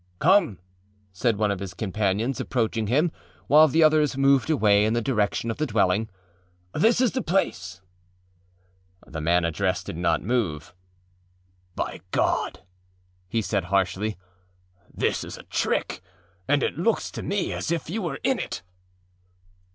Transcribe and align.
âCome,â 0.19 0.57
said 1.13 1.37
one 1.37 1.51
of 1.51 1.59
his 1.59 1.75
companions, 1.75 2.39
approaching 2.39 2.87
him, 2.87 3.11
while 3.45 3.67
the 3.67 3.83
others 3.83 4.17
moved 4.17 4.49
away 4.49 4.83
in 4.83 4.93
the 4.93 4.99
direction 4.99 5.51
of 5.51 5.57
the 5.57 5.67
dwellingââthis 5.67 6.99
is 6.99 7.11
the 7.11 7.21
place.â 7.21 7.81
The 9.11 9.21
man 9.21 9.45
addressed 9.45 9.85
did 9.85 9.97
not 9.97 10.23
move. 10.23 10.73
âBy 11.77 12.01
God!â 12.09 12.63
he 13.29 13.43
said 13.43 13.65
harshly, 13.65 14.17
âthis 14.97 15.23
is 15.23 15.37
a 15.37 15.43
trick, 15.43 16.01
and 16.47 16.63
it 16.63 16.79
looks 16.79 17.11
to 17.11 17.21
me 17.21 17.53
as 17.53 17.69
if 17.71 17.87
you 17.87 18.01
were 18.01 18.19
in 18.23 18.39
it. 18.39 18.63